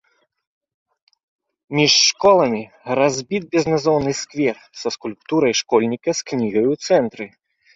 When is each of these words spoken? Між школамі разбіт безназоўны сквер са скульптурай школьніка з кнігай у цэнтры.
Між 1.79 1.93
школамі 2.11 2.61
разбіт 3.01 3.43
безназоўны 3.53 4.11
сквер 4.23 4.57
са 4.83 4.87
скульптурай 4.99 5.53
школьніка 5.63 6.11
з 6.23 6.31
кнігай 6.33 6.65
у 6.75 6.79
цэнтры. 6.91 7.25